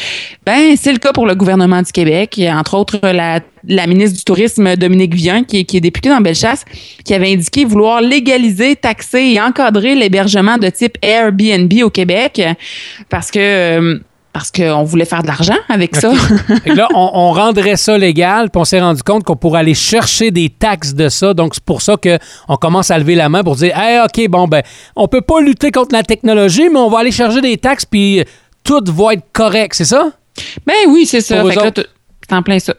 [0.45, 2.99] ben c'est le cas pour le gouvernement du Québec, entre autres
[3.67, 6.65] la ministre du Tourisme, Dominique Vian, qui est, qui est députée dans Bellechasse,
[7.05, 12.43] qui avait indiqué vouloir légaliser, taxer et encadrer l'hébergement de type Airbnb au Québec
[13.09, 13.99] parce que euh,
[14.33, 16.13] parce qu'on voulait faire de l'argent avec ça.
[16.67, 20.31] Là, on, on rendrait ça légal, puis on s'est rendu compte qu'on pourrait aller chercher
[20.31, 21.35] des taxes de ça.
[21.35, 24.47] Donc, c'est pour ça qu'on commence à lever la main pour dire Hey, OK, bon,
[24.47, 24.63] ben,
[24.95, 28.23] on peut pas lutter contre la technologie, mais on va aller chercher des taxes, puis
[28.63, 30.11] tout va être correct, c'est ça?
[30.65, 31.45] Ben oui, c'est ça.
[31.45, 31.73] Fait que là,
[32.31, 32.75] en plein ça.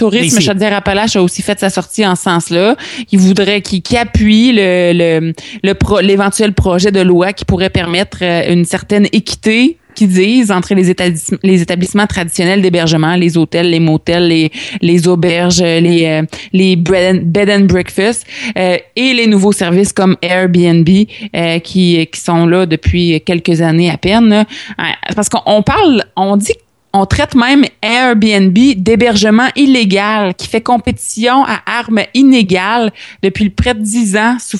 [0.00, 0.40] Tourisme.
[0.40, 2.76] Chaudière-Appalaches a aussi fait sa sortie en ce sens-là.
[3.12, 5.32] Il voudrait qu'il qu'il appuie le, le,
[5.62, 10.50] le pro- l'éventuel projet de loi qui pourrait permettre euh, une certaine équité qu'ils disent
[10.52, 16.04] entre les établissements, les établissements traditionnels d'hébergement, les hôtels, les motels, les, les auberges, les,
[16.06, 18.24] euh, les bed and, bed and breakfast
[18.56, 20.88] euh, et les nouveaux services comme Airbnb
[21.34, 24.32] euh, qui, qui sont là depuis quelques années à peine.
[24.32, 24.82] Euh,
[25.16, 26.54] Parce qu'on on parle, on dit
[26.92, 33.80] on traite même Airbnb d'hébergement illégal qui fait compétition à armes inégales depuis près de
[33.80, 34.58] 10 ans sous,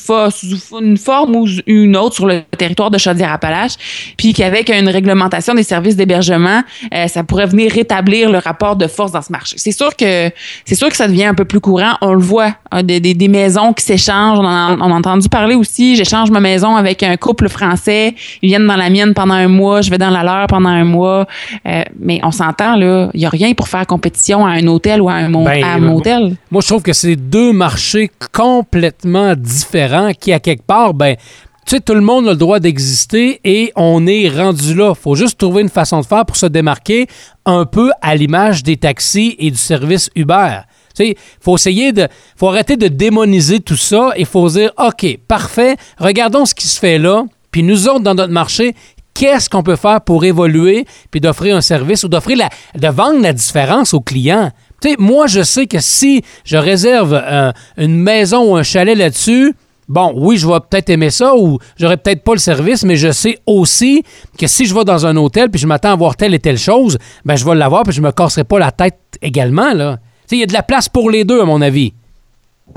[0.80, 3.74] une forme ou une autre sur le territoire de Chaudière-Appalaches,
[4.16, 6.62] puis qu'avec une réglementation des services d'hébergement,
[6.94, 9.56] euh, ça pourrait venir rétablir le rapport de force dans ce marché.
[9.58, 10.30] C'est sûr que
[10.64, 11.94] c'est sûr que ça devient un peu plus courant.
[12.00, 14.38] On le voit, hein, des, des- maisons qui s'échangent.
[14.38, 15.94] On, en a- on a entendu parler aussi.
[15.96, 18.14] J'échange ma maison avec un couple français.
[18.42, 19.82] Ils viennent dans la mienne pendant un mois.
[19.82, 21.26] Je vais dans la leur pendant un mois.
[21.66, 25.00] Euh, mais on s'entend là, il y a rien pour faire compétition à un hôtel
[25.00, 26.36] ou à un, mon- Ben, à un motel.
[26.50, 31.16] Moi, je trouve que c'est deux marchés complètement différents qui, à quelque part, ben,
[31.66, 34.94] tu sais, tout le monde a le droit d'exister et on est rendu là.
[34.94, 37.06] faut juste trouver une façon de faire pour se démarquer
[37.46, 40.60] un peu à l'image des taxis et du service Uber.
[40.94, 42.08] Sais, faut essayer de.
[42.36, 46.66] faut arrêter de démoniser tout ça et faut se dire OK, parfait, regardons ce qui
[46.66, 48.74] se fait là, puis nous autres, dans notre marché,
[49.20, 52.48] qu'est-ce qu'on peut faire pour évoluer puis d'offrir un service ou d'offrir la.
[52.74, 54.50] de vendre la différence aux clients?
[54.98, 57.22] Moi, je sais que si je réserve
[57.76, 59.54] une maison ou un chalet là-dessus,
[59.88, 63.12] bon, oui, je vais peut-être aimer ça ou j'aurais peut-être pas le service, mais je
[63.12, 64.02] sais aussi
[64.38, 66.56] que si je vais dans un hôtel puis je m'attends à voir telle et telle
[66.56, 69.98] chose, ben je vais l'avoir puis je me casserai pas la tête également, là.
[70.32, 71.92] Il y a de la place pour les deux, à mon avis.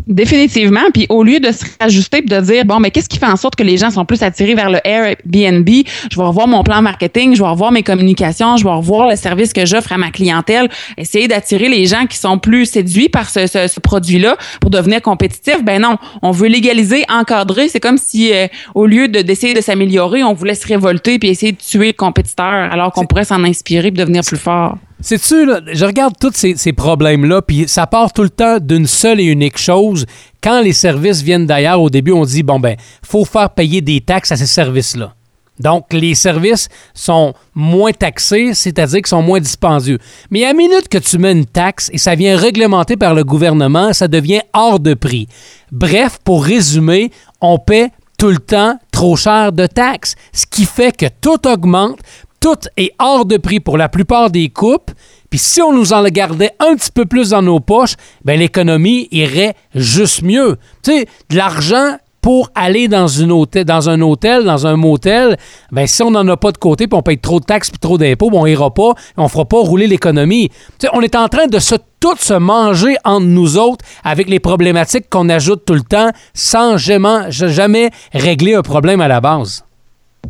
[0.06, 0.82] Définitivement.
[0.94, 3.38] Puis au lieu de se rajuster et de dire bon, mais qu'est-ce qui fait en
[3.38, 5.70] sorte que les gens sont plus attirés vers le Airbnb?
[6.12, 9.16] Je vais revoir mon plan marketing, je vais revoir mes communications, je vais revoir le
[9.16, 10.70] service que j'offre à ma clientèle.
[10.98, 15.02] Essayer d'attirer les gens qui sont plus séduits par ce, ce- ce produit-là pour devenir
[15.02, 15.64] compétitifs.
[15.64, 17.70] Ben non, on veut légaliser, encadrer.
[17.70, 21.30] C'est comme si euh, au lieu de d'essayer de s'améliorer, on voulait se révolter puis
[21.30, 24.78] essayer de tuer le compétiteur, alors qu'on pourrait s'en inspirer et devenir plus fort.
[25.12, 29.26] Là, je regarde tous ces, problèmes-là, puis ça part tout le temps d'une seule et
[29.26, 30.06] unique chose.
[30.42, 34.02] Quand les services viennent d'ailleurs, au début, on dit, bon, ben, faut faire payer des
[34.02, 35.14] taxes à ces services-là.
[35.60, 40.00] Donc, les services sont moins taxés, c'est-à-dire qu'ils sont moins dispendieux.
[40.32, 43.94] Mais à minute que tu mets une taxe et ça vient réglementé par le gouvernement,
[43.94, 45.28] ça devient hors de prix.
[45.72, 50.96] Bref, pour résumer, on paie tout le temps trop cher de taxes, ce qui fait
[50.96, 52.00] que tout augmente,
[52.44, 54.92] tout est hors de prix pour la plupart des coupes.
[55.30, 59.08] Puis si on nous en gardait un petit peu plus dans nos poches, ben l'économie
[59.12, 60.58] irait juste mieux.
[60.84, 65.38] Tu sais, de l'argent pour aller dans, une dans un hôtel, dans un motel,
[65.72, 67.80] ben si on n'en a pas de côté, puis on paye trop de taxes puis
[67.80, 70.50] trop d'impôts, ben on ira pas, on fera pas rouler l'économie.
[70.50, 74.28] Tu sais, on est en train de se tout se manger entre nous autres avec
[74.28, 79.22] les problématiques qu'on ajoute tout le temps sans jamais, jamais régler un problème à la
[79.22, 79.64] base.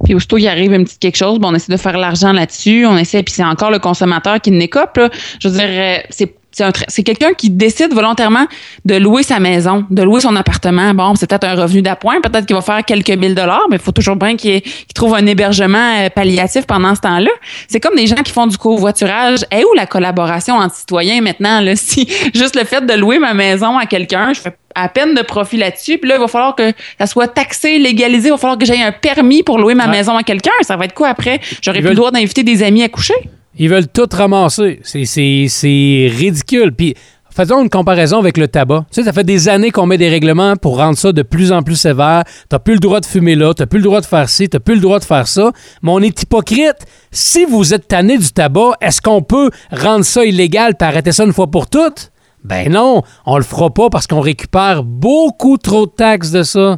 [0.03, 2.85] Puis aussitôt qu'il arrive une petite quelque chose, bon, on essaie de faire l'argent là-dessus,
[2.85, 4.97] on essaie, puis c'est encore le consommateur qui n'écope.
[4.97, 5.09] là.
[5.39, 8.45] Je veux dire, euh, c'est c'est un tra- c'est quelqu'un qui décide volontairement
[8.85, 10.93] de louer sa maison, de louer son appartement.
[10.93, 13.81] Bon, c'est peut-être un revenu d'appoint, peut-être qu'il va faire quelques mille dollars, mais il
[13.81, 14.61] faut toujours bien qu'il
[14.95, 17.31] trouve un hébergement euh, palliatif pendant ce temps-là.
[17.67, 19.39] C'est comme des gens qui font du covoiturage.
[19.51, 21.59] Et où la collaboration entre citoyens maintenant?
[21.59, 25.13] Là, si juste le fait de louer ma maison à quelqu'un, je fais à peine
[25.13, 25.97] de profit là-dessus.
[25.97, 28.29] Puis là, il va falloir que ça soit taxé, légalisé.
[28.29, 29.91] Il va falloir que j'aie un permis pour louer ma Ouais.
[29.91, 30.51] maison à quelqu'un.
[30.61, 31.39] Ça va être quoi après?
[31.61, 33.13] J'aurais plus le droit d'inviter des amis à coucher?
[33.57, 34.79] Ils veulent tout ramasser.
[34.83, 36.73] C'est- ridicule.
[36.73, 36.95] Puis,
[37.29, 38.85] faisons une comparaison avec le tabac.
[38.91, 41.51] Tu sais, ça fait des années qu'on met des règlements pour rendre ça de plus
[41.51, 42.23] en plus sévère.
[42.49, 44.59] T'as plus le droit de fumer là, t'as plus le droit de faire ci, t'as
[44.59, 45.51] plus le droit de faire ça.
[45.81, 46.85] Mais on est hypocrite.
[47.11, 51.23] Si vous êtes tanné du tabac, est-ce qu'on peut rendre ça illégal et arrêter ça
[51.23, 52.11] une fois pour toutes?
[52.43, 56.77] Ben non, on le fera pas parce qu'on récupère beaucoup trop de taxes de ça.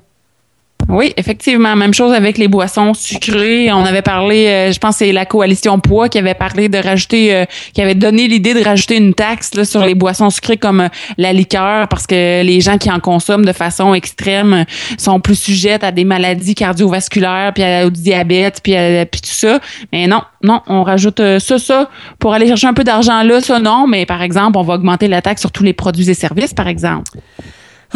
[0.88, 1.76] Oui, effectivement.
[1.76, 3.72] Même chose avec les boissons sucrées.
[3.74, 6.78] On avait parlé, euh, je pense que c'est la coalition Poids qui avait parlé de
[6.78, 10.58] rajouter, euh, qui avait donné l'idée de rajouter une taxe là, sur les boissons sucrées
[10.58, 14.66] comme euh, la liqueur parce que les gens qui en consomment de façon extrême
[14.98, 19.30] sont plus sujettes à des maladies cardiovasculaires, puis à- au diabète, puis, à- puis tout
[19.30, 19.60] ça.
[19.92, 23.60] Mais non, non, on rajoute ça, ça pour aller chercher un peu d'argent là, ça
[23.60, 23.88] non.
[23.88, 26.68] Mais par exemple, on va augmenter la taxe sur tous les produits et services, par
[26.68, 27.12] exemple.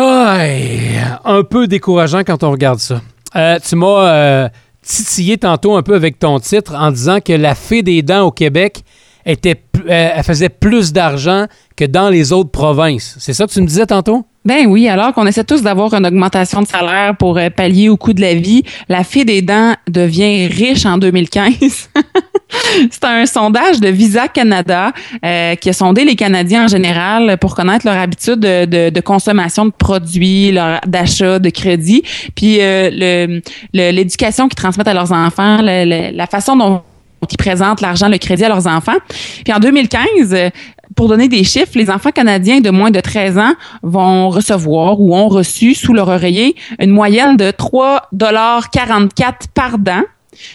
[0.01, 3.01] Un peu décourageant quand on regarde ça.
[3.35, 4.49] Euh, tu m'as euh,
[4.81, 8.31] titillé tantôt un peu avec ton titre en disant que la fée des dents au
[8.31, 8.83] Québec
[9.25, 13.17] était, euh, elle faisait plus d'argent que dans les autres provinces.
[13.19, 14.25] C'est ça que tu me disais tantôt?
[14.45, 18.13] Ben oui, alors qu'on essaie tous d'avoir une augmentation de salaire pour pallier au coût
[18.13, 21.89] de la vie, la fée des dents devient riche en 2015.
[22.91, 24.91] C'est un sondage de Visa Canada
[25.23, 29.71] euh, qui a sondé les Canadiens en général pour connaître leur habitude de, consommation de
[29.71, 32.03] produits, leur d'achat, de crédit,
[32.35, 33.39] puis euh,
[33.73, 36.81] l'éducation qu'ils transmettent à leurs enfants, la façon dont
[37.29, 38.97] ils présentent l'argent, le crédit à leurs enfants.
[39.43, 40.49] Puis en 2015, euh,
[40.95, 45.15] pour donner des chiffres, les enfants canadiens de moins de 13 ans vont recevoir ou
[45.15, 50.01] ont reçu sous leur oreiller une moyenne de 3,44 par dent.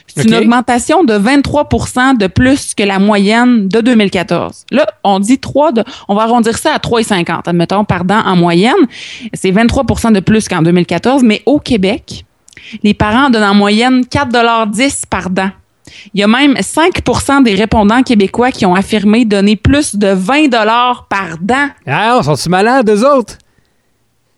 [0.07, 4.65] C'est une augmentation de 23% de plus que la moyenne de 2014.
[4.71, 8.37] Là, on dit 3 de, on va arrondir ça à 3,50, admettons, par dent en
[8.37, 8.75] moyenne.
[9.35, 12.25] C'est 23% de plus qu'en 2014, mais au Québec,
[12.83, 15.51] les parents donnent en moyenne 4,10 par dent.
[16.15, 20.49] Il y a même 5% des répondants québécois qui ont affirmé donner plus de 20
[21.09, 21.69] par dent.
[21.87, 23.37] Ah, sont-ils malades, eux autres?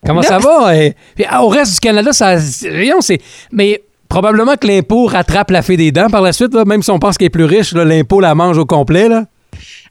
[0.05, 0.73] Comment ça va?
[1.15, 2.39] Puis, ah, au reste du Canada, ça.
[2.39, 3.21] c'est- voyons, c'est.
[3.53, 6.91] Mais probablement que l'impôt rattrape la fée des dents par la suite, là, même si
[6.91, 9.09] on pense qu'elle est plus riche, l'impôt la mange au complet.
[9.09, 9.25] Là.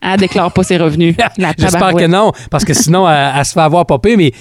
[0.01, 1.15] Elle déclare pas ses revenus.
[1.58, 4.15] J'espère que non, parce que sinon, elle, elle se fait avoir popé.
[4.17, 4.32] Mais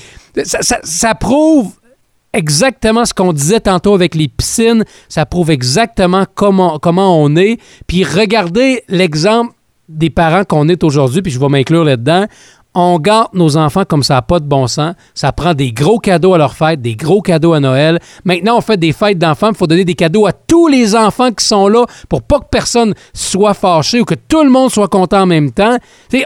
[0.44, 1.72] ça, ça- ça prouve
[2.32, 4.84] exactement ce qu'on disait tantôt avec les piscines.
[5.08, 7.58] Ça prouve exactement comment, comment on est.
[7.86, 9.52] Puis regardez l'exemple
[9.88, 12.26] des parents qu'on est aujourd'hui, puis je vais m'inclure là-dedans.
[12.74, 14.94] On garde nos enfants comme ça n'a pas de bon sens.
[15.14, 18.00] Ça prend des gros cadeaux à leur fête, des gros cadeaux à Noël.
[18.24, 19.50] Maintenant, on fait des fêtes d'enfants.
[19.50, 22.46] Il faut donner des cadeaux à tous les enfants qui sont là pour pas que
[22.50, 25.76] personne soit fâché ou que tout le monde soit content en même temps.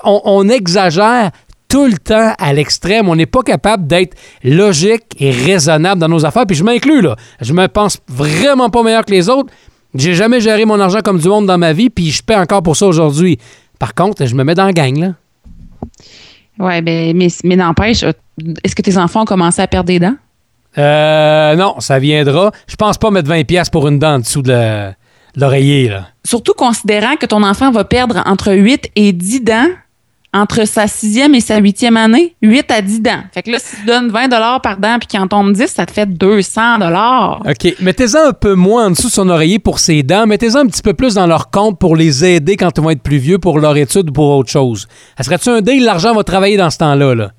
[0.04, 1.32] On, on exagère
[1.68, 3.08] tout le temps à l'extrême.
[3.08, 6.46] On n'est pas capable d'être logique et raisonnable dans nos affaires.
[6.46, 7.16] Puis je m'inclus, là.
[7.40, 9.52] Je me pense vraiment pas meilleur que les autres.
[9.94, 12.62] J'ai jamais géré mon argent comme du monde dans ma vie, puis je paie encore
[12.62, 13.38] pour ça aujourd'hui.
[13.78, 15.12] Par contre, je me mets dans la gang, là.
[16.58, 18.12] Ouais, ben, mais, mais n'empêche, euh,
[18.64, 20.16] est-ce que tes enfants ont commencé à perdre des dents?
[20.76, 22.52] Euh, non, ça viendra.
[22.66, 24.90] Je pense pas mettre 20$ piastres pour une dent en dessous de
[25.36, 26.08] l'oreiller, là.
[26.24, 29.68] Surtout considérant que ton enfant va perdre entre 8 et 10 dents
[30.34, 32.36] entre sa sixième et sa huitième année.
[32.42, 33.22] 8 à 10 dents.
[33.32, 34.28] Fait que là, si tu donnes 20
[34.60, 37.74] par dent puis qu'il en tombe 10, ça te fait 200 OK.
[37.80, 40.26] Mettez-en un peu moins en dessous de son oreiller pour ses dents.
[40.26, 43.02] Mettez-en un petit peu plus dans leur compte pour les aider quand ils vont être
[43.02, 44.86] plus vieux pour leur étude ou pour autre chose.
[45.16, 45.84] Ça serait-tu un deal?
[45.84, 47.30] L'argent va travailler dans ce temps-là, là.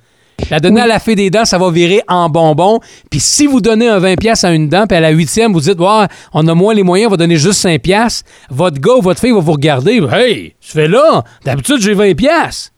[0.49, 2.79] La donner à la fée des dents, ça va virer en bonbon.
[3.11, 5.59] Puis si vous donnez un 20$ piastres à une dent, puis à la huitième, vous
[5.59, 8.23] dites, on a moins les moyens, on va donner juste 5$, piastres.
[8.49, 10.01] votre gars ou votre fille va vous regarder.
[10.11, 12.15] Hey, je fais là, d'habitude, j'ai 20$.
[12.15, 12.71] piastres.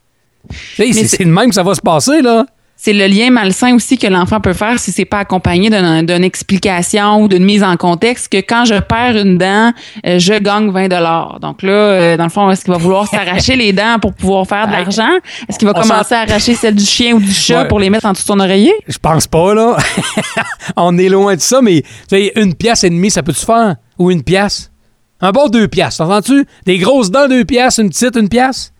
[0.75, 2.45] C'est de même que ça va se passer, là.
[2.83, 6.23] C'est le lien malsain aussi que l'enfant peut faire si c'est pas accompagné d'un- d'une
[6.23, 9.71] explication ou d'une mise en contexte que quand je perds une dent,
[10.03, 10.87] euh, je gagne 20
[11.39, 14.47] Donc là, euh, dans le fond, est-ce qu'il va vouloir s'arracher les dents pour pouvoir
[14.47, 15.11] faire de l'argent?
[15.47, 17.67] Est-ce qu'il va On commencer à arracher celle du chien ou du chat Ouais.
[17.67, 18.73] pour les mettre en dessous de son oreiller?
[18.87, 19.77] Je pense pas, là.
[20.75, 23.75] On est loin de ça, mais tu sais, une pièce et demie, ça peut-tu faire?
[23.99, 24.71] Ou une pièce?
[25.21, 26.47] Un bon deux pièces, t'entends-tu?
[26.65, 28.73] Des grosses dents, deux pièces, une petite, une pièce?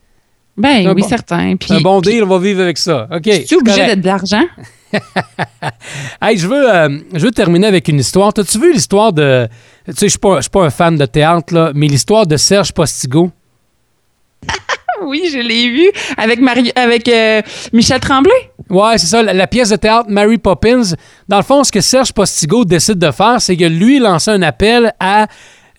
[0.56, 1.56] Ben oui, bon- certain.
[1.56, 3.08] Puis, Un bon puis, deal, on va vivre avec ça.
[3.10, 3.26] OK.
[3.26, 3.90] es-tu obligé correct.
[3.94, 4.44] d'être de l'argent?
[6.20, 8.32] Hey, je veux, euh, je veux terminer avec une histoire.
[8.32, 9.48] T'as-tu vu l'histoire de.
[9.86, 12.26] Tu sais, je suis pas, je suis pas un fan de théâtre, là, mais l'histoire
[12.26, 13.30] de Serge Postigo?
[15.04, 18.30] Oui, je l'ai vu avec, Marie, avec euh, Michel Tremblay.
[18.70, 20.82] Ouais, c'est ça, la, la pièce de théâtre Mary Poppins.
[21.28, 24.42] Dans le fond, ce que Serge Postigo décide de faire, c'est que lui lance un
[24.42, 25.26] appel à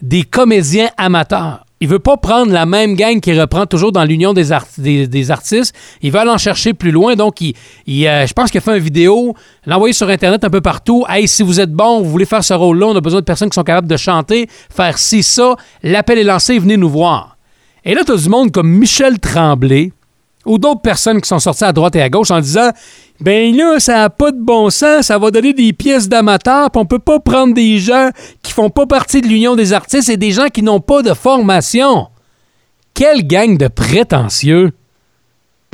[0.01, 1.65] des comédiens amateurs.
[1.79, 5.75] Il veut pas prendre la même gang qui reprend toujours dans l'Union des, des, artistes.
[6.01, 7.15] Il veut aller en chercher plus loin.
[7.15, 7.55] Donc, il,
[8.07, 11.03] euh, je pense qu'il a fait une vidéo, l'a envoyé sur Internet un peu partout.
[11.09, 13.49] Hey, si vous êtes bon, vous voulez faire ce rôle-là, on a besoin de personnes
[13.49, 15.55] qui sont capables de chanter, faire ci, ça.
[15.81, 17.37] L'appel est lancé, venez nous voir.
[17.83, 19.91] Et là, tu as du monde comme Michel Tremblay,
[20.45, 22.71] ou d'autres personnes qui sont sorties à droite et à gauche en disant
[23.23, 25.05] ben là ça n'a pas de bon sens.
[25.05, 28.09] Ça va donner des pièces d'amateurs puis on peut pas prendre des gens
[28.41, 31.13] qui font pas partie de l'union des artistes et des gens qui n'ont pas de
[31.13, 32.07] formation.
[32.93, 34.71] Quelle gang de prétentieux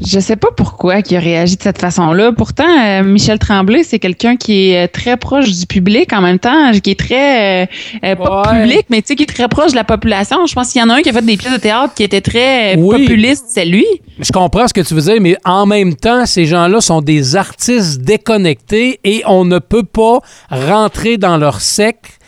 [0.06, 2.32] Je sais pas pourquoi il a réagi de cette façon-là.
[2.32, 6.40] Pourtant, euh, Michel Tremblay, c'est quelqu'un qui est euh, très proche du public en même
[6.40, 7.66] temps, qui est très euh,
[8.06, 8.62] euh, pas Ouais.
[8.64, 10.46] public, mais tu sais qui est très proche de la population.
[10.46, 12.04] Je pense qu'il y en a un qui a fait des pièces de théâtre qui
[12.04, 13.02] étaient très Oui.
[13.04, 13.86] populistes, c'est lui.
[14.20, 17.36] je comprends ce que tu veux dire mais en même temps ces gens-là sont des
[17.36, 22.19] artistes déconnectés et on ne peut pas rentrer dans leur secte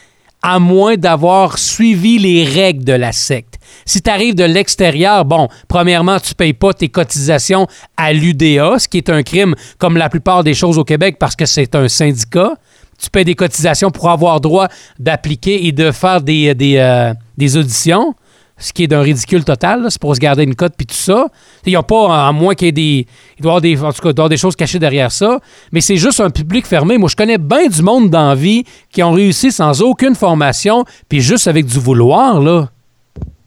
[0.41, 3.59] à moins d'avoir suivi les règles de la secte.
[3.85, 8.87] Si tu arrives de l'extérieur, bon, premièrement, tu payes pas tes cotisations à l'UDA, ce
[8.87, 11.87] qui est un crime comme la plupart des choses au Québec parce que c'est un
[11.87, 12.53] syndicat.
[13.01, 14.67] tu payes des cotisations pour avoir droit
[14.99, 18.13] d'appliquer et de faire des, des, euh, des auditions,
[18.61, 19.85] ce qui est d'un ridicule total.
[19.89, 21.27] C'est pour se garder une cote puis tout ça.
[21.65, 23.07] Il n'y a pas, à moins qu'il y ait des.
[23.37, 25.39] Il doit avoir des, en tout cas, il doit avoir des choses cachées derrière ça.
[25.71, 26.97] Mais c'est juste un public fermé.
[26.97, 31.21] Moi, je connais bien du monde dans vie qui ont réussi sans aucune formation, puis
[31.21, 32.69] juste avec du vouloir, là.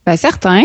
[0.06, 0.64] Ben, certain.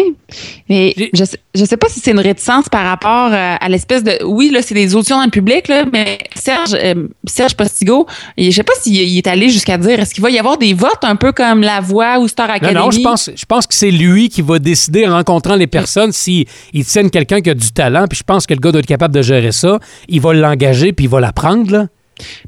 [0.67, 1.23] Mais je
[1.55, 4.23] je sais pas si c'est une réticence par rapport euh, à l'espèce de.
[4.25, 8.05] Oui, là, c'est des auditions dans le public, là, mais Serge, euh, Serge Postigo,
[8.37, 10.73] je sais pas s'il il est allé jusqu'à dire est-ce qu'il va y avoir des
[10.73, 12.75] votes un peu comme La Voix ou Star Non, Academy?
[12.79, 16.11] non, je pense, je pense que c'est lui qui va décider en rencontrant les personnes
[16.11, 18.79] s'il il tienne quelqu'un qui a du talent, puis je pense que le gars doit
[18.79, 19.79] être capable de gérer ça.
[20.09, 21.87] Il va l'engager, puis il va l'apprendre, là.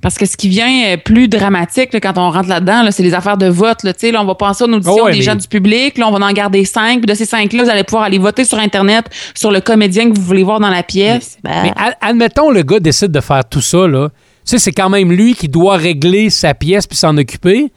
[0.02, 3.04] Parce que ce qui vient euh, plus dramatique là, quand on rentre là-dedans, là, c'est
[3.04, 3.84] les affaires de vote.
[3.84, 5.98] Là, là, on va penser aux auditions Oh ouais, des mais- gens du public.
[5.98, 6.98] Là, on va en garder cinq.
[7.00, 9.06] Puis de ces cinq-là, vous allez pouvoir aller voter sur Internet
[9.36, 11.38] sur le comédien que vous voulez voir dans la pièce.
[11.44, 14.10] Ben, Mais ad- admettons, le gars décide de faire tout ça, là.
[14.10, 17.72] Tu sais, c'est quand même lui qui doit régler sa pièce puis s'en occuper.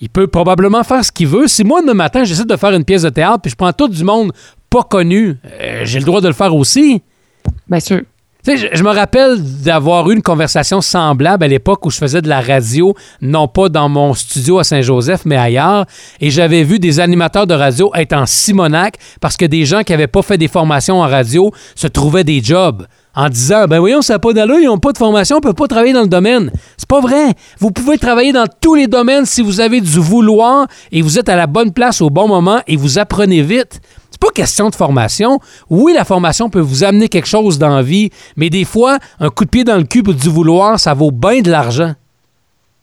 [0.00, 1.46] Il peut probablement faire ce qu'il veut.
[1.46, 3.86] Si moi, demain matin, j'essaie de faire une pièce de théâtre puis je prends tout
[3.88, 4.32] du monde
[4.70, 7.02] pas connu, euh, j'ai le droit de le faire aussi.
[7.68, 8.00] bien sûr.
[8.46, 12.40] Je me rappelle d'avoir eu une conversation semblable à l'époque où je faisais de la
[12.40, 15.84] radio, non pas dans mon studio à Saint-Joseph, mais ailleurs,
[16.20, 19.92] et j'avais vu des animateurs de radio être en Simonac parce que des gens qui
[19.92, 24.02] n'avaient pas fait des formations en radio se trouvaient des jobs en disant ben voyons
[24.02, 26.08] ça n'a pas d'allure, ils n'ont pas de formation, on peut pas travailler dans le
[26.08, 26.50] domaine.
[26.76, 27.34] C'est pas vrai.
[27.58, 31.28] Vous pouvez travailler dans tous les domaines si vous avez du vouloir et vous êtes
[31.28, 33.80] à la bonne place au bon moment et vous apprenez vite.
[34.20, 35.40] Pas question de formation.
[35.70, 39.30] Oui, la formation peut vous amener quelque chose dans la vie, mais des fois, un
[39.30, 41.94] coup de pied dans le cul pour du vouloir, ça vaut bien de l'argent.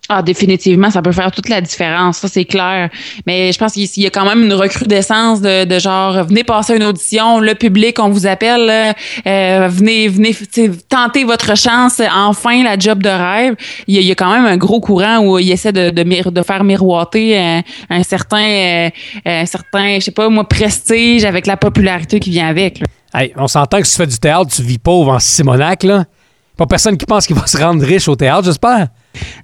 [0.09, 2.89] Ah, définitivement, ça peut faire toute la différence, ça c'est clair.
[3.25, 6.77] Mais je pense qu'il y a quand même une recrudescence de, de genre venez passer
[6.77, 8.95] une audition, le public, on vous appelle,
[9.27, 10.33] euh, venez, venez
[10.87, 13.55] tenter votre chance, enfin la job de rêve.
[13.87, 17.37] Il y a, quand même un gros courant où il essaie de, de, faire miroiter
[17.37, 18.89] un, un certain, euh,
[19.25, 22.81] un certain, je sais pas moi, prestige avec la popularité qui vient avec.
[23.13, 26.05] Hey, on s'entend que si tu fais du théâtre, tu vis pauvre en Simonac, là.
[26.55, 28.87] Pas personne qui pense qu'il va se rendre riche au théâtre, j'espère.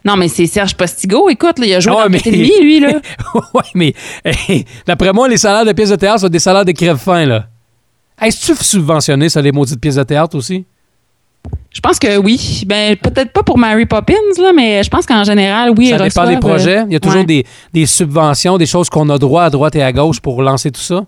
[0.06, 2.80] Non, mais c'est Serge Postigo, écoute, là, il a joué Ah, dans mais- Barthélemy, lui,
[2.80, 2.90] là.
[3.54, 3.94] ouais, mais
[4.26, 7.46] hey, d'après moi, les salaires de pièces de théâtre sont des salaires de crève-fin, là.
[8.22, 10.66] Est-ce que tu subventionné ça, les maudites pièces de théâtre aussi?
[11.74, 12.64] Je pense que oui.
[12.68, 15.90] Ben, peut-être pas pour Mary Poppins, là, mais je pense qu'en général, oui.
[15.90, 16.78] ça dépend des reçoivent, projets.
[16.80, 17.26] euh, Il y a toujours ouais.
[17.26, 20.72] des, des subventions, des choses qu'on a droit à droite et à gauche pour lancer
[20.72, 21.04] tout ça?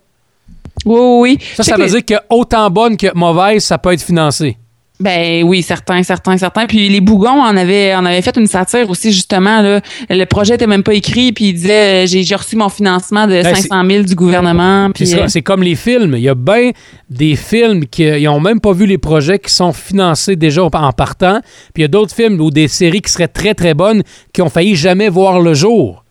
[0.84, 1.39] Oui, oui, oui.
[1.56, 4.58] Ça, ça veut les- dire que autant bonne que mauvaise, ça peut être financé.
[4.99, 6.67] Ben oui, certains, certains, certains.
[6.67, 9.62] Puis les Bougons en avaient, en avaient fait une satire aussi, justement.
[9.62, 9.81] Là.
[10.10, 13.27] Le projet était même pas écrit, puis il disait euh, j'ai j'ai reçu mon financement
[13.27, 14.89] de Ben, 500 000 du gouvernement.
[14.91, 16.15] Puis euh, c'est comme les films.
[16.15, 16.71] Il y a bien
[17.10, 21.41] des films qui n'ont même pas vu les projets qui sont financés déjà en partant.
[21.73, 24.41] Puis il y a d'autres films ou des séries qui seraient très, très bonnes qui
[24.41, 26.05] ont failli jamais voir le jour.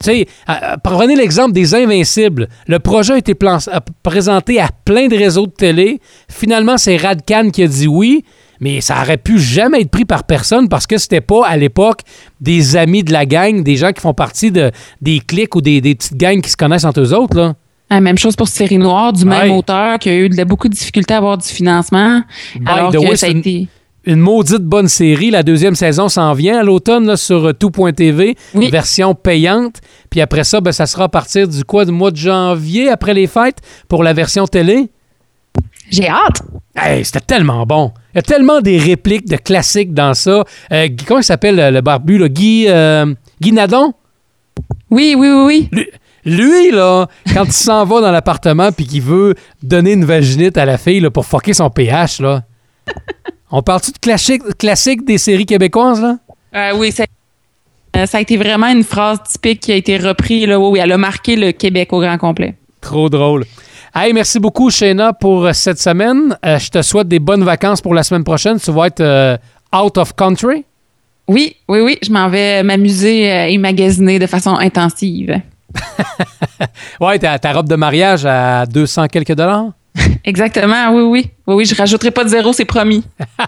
[0.00, 0.26] Tu sais,
[0.84, 2.48] prenez l'exemple des Invincibles.
[2.66, 3.34] Le projet a été
[4.02, 6.00] présenté à plein de réseaux de télé.
[6.28, 8.24] Finalement, c'est Radcan qui a dit oui,
[8.60, 12.00] mais ça aurait pu jamais être pris par personne parce que c'était pas à l'époque
[12.40, 14.70] des amis de la gang, des gens qui font partie de,
[15.02, 17.36] des clics ou des, des petites gangs qui se connaissent entre eux autres.
[17.36, 17.54] Là.
[17.90, 19.56] la même chose pour Série Noire, du même Ouais.
[19.56, 22.22] auteur qui a eu de, beaucoup de difficultés à avoir du financement.
[22.56, 23.66] By alors the que way, ça a été.
[24.08, 25.30] Une maudite bonne série.
[25.30, 28.70] La deuxième saison s'en vient à l'automne sur euh, tout.tv, Oui.
[28.70, 29.82] version payante.
[30.08, 33.12] Puis après ça, ben, ça sera à partir du quoi, du mois de janvier, après
[33.12, 34.88] les fêtes, pour la version télé?
[35.90, 36.40] J'ai hâte.
[36.74, 37.92] Hey, c'était tellement bon.
[38.14, 40.42] Il y a tellement des répliques de classiques dans ça.
[40.72, 42.30] Euh, comment il s'appelle euh, le barbu, là?
[42.30, 43.92] Guy, euh, Guy Nadon?
[44.90, 45.68] Oui, oui, oui, oui.
[45.70, 45.86] Lui,
[46.24, 50.64] lui, là, quand il s'en va dans l'appartement puis qu'il veut donner une vaginite à
[50.64, 52.44] la fille là, pour fucker son pH, là.
[53.50, 56.16] On parle-tu de classique, classique des séries québécoises, là?
[56.54, 57.04] Euh, oui, ça,
[57.96, 60.46] euh, ça a été vraiment une phrase typique qui a été reprise.
[60.46, 62.54] Là, oui, elle a marqué le Québec au grand complet.
[62.80, 63.44] Trop drôle.
[63.94, 66.36] Hey, merci beaucoup, Shayna, pour euh, cette semaine.
[66.44, 68.60] Euh, je te souhaite des bonnes vacances pour la semaine prochaine.
[68.60, 69.36] Tu vas être euh,
[69.74, 70.64] out of country?
[71.26, 75.40] Oui, oui, oui, je m'en vais m'amuser et magasiner de façon intensive.
[77.00, 79.70] Ouais, ta, ta robe de mariage à 200 quelques dollars?
[80.24, 81.30] Exactement, oui, oui.
[81.46, 83.04] Oui, oui, je rajouterai pas de zéro, c'est promis.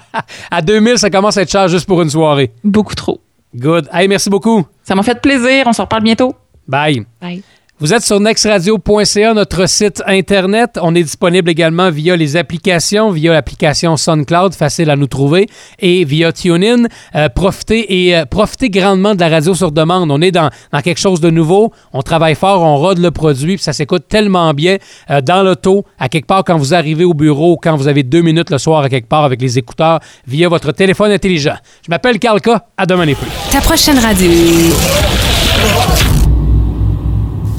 [0.51, 2.53] À 2000, ça commence à être cher juste pour une soirée.
[2.65, 3.21] Beaucoup trop.
[3.55, 3.89] Good.
[3.93, 4.65] Hey, merci beaucoup.
[4.83, 5.65] Ça m'a fait plaisir.
[5.67, 6.35] On se reparle bientôt.
[6.67, 7.05] Bye.
[7.21, 7.43] Bye.
[7.83, 10.79] Vous êtes sur nextradio.ca, notre site internet.
[10.83, 16.05] On est disponible également via les applications, via l'application SoundCloud, facile à nous trouver, et
[16.05, 16.85] via TuneIn.
[17.15, 20.11] Euh, profitez et euh, profitez grandement de la radio sur demande.
[20.11, 21.73] On est dans, dans, quelque chose de nouveau.
[21.95, 24.77] On travaille fort, on rôde le produit, puis ça s'écoute tellement bien
[25.09, 28.21] euh, dans l'auto, à quelque part quand vous arrivez au bureau, quand vous avez deux
[28.21, 31.57] minutes le soir à quelque part avec les écouteurs, via votre téléphone intelligent.
[31.83, 32.67] Je m'appelle Kalka.
[32.77, 33.31] À demain les plus.
[33.51, 34.31] Ta prochaine radio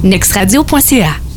[0.02, 1.31] nextradio.ca